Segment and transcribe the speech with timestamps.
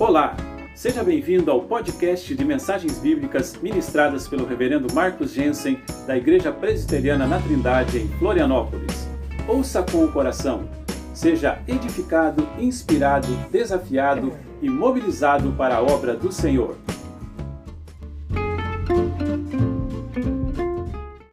[0.00, 0.36] Olá,
[0.76, 7.26] seja bem-vindo ao podcast de mensagens bíblicas ministradas pelo Reverendo Marcos Jensen, da Igreja Presbiteriana
[7.26, 9.08] na Trindade, em Florianópolis.
[9.48, 10.68] Ouça com o coração,
[11.12, 14.32] seja edificado, inspirado, desafiado
[14.62, 16.76] e mobilizado para a obra do Senhor.